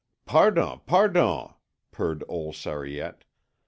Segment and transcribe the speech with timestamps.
[0.25, 1.53] "Pardon, pardon,"
[1.91, 3.23] purred old Sariette.